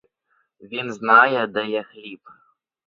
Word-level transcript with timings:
Він 0.61 0.93
знає, 0.93 1.47
де 1.47 1.65
є 1.65 1.83
хліб. 1.83 2.19